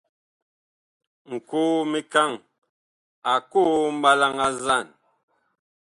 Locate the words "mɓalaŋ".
4.01-4.35